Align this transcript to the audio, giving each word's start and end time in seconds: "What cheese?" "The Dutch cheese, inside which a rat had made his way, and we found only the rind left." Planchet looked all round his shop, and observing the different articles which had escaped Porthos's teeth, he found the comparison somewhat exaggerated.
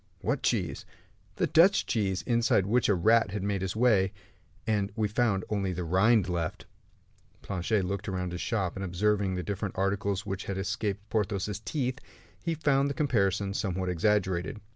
"What 0.21 0.41
cheese?" 0.41 0.83
"The 1.35 1.45
Dutch 1.45 1.85
cheese, 1.85 2.23
inside 2.23 2.65
which 2.65 2.89
a 2.89 2.95
rat 2.95 3.29
had 3.29 3.43
made 3.43 3.61
his 3.61 3.75
way, 3.75 4.13
and 4.65 4.91
we 4.95 5.07
found 5.07 5.45
only 5.47 5.73
the 5.73 5.83
rind 5.83 6.27
left." 6.27 6.65
Planchet 7.43 7.85
looked 7.85 8.09
all 8.09 8.15
round 8.15 8.31
his 8.31 8.41
shop, 8.41 8.75
and 8.75 8.83
observing 8.83 9.35
the 9.35 9.43
different 9.43 9.77
articles 9.77 10.25
which 10.25 10.45
had 10.45 10.57
escaped 10.57 11.07
Porthos's 11.11 11.59
teeth, 11.59 11.99
he 12.43 12.55
found 12.55 12.89
the 12.89 12.95
comparison 12.95 13.53
somewhat 13.53 13.89
exaggerated. 13.89 14.59